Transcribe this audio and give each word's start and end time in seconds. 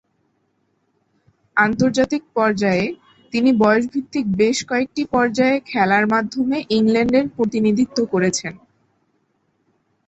আন্তর্জাতিক 1.57 2.23
পর্যায়ে, 2.35 2.85
তিনি 3.33 3.49
বয়সভিত্তিক 3.61 4.25
বেশ 4.37 4.57
কয়েকটি 4.65 5.03
পর্যায়ে 5.13 5.55
খেলার 5.69 6.05
মাধ্যমে 6.07 6.57
ইংল্যান্ডের 6.77 7.25
প্রতিনিধিত্ব 7.35 7.97
করেছেন। 8.13 8.53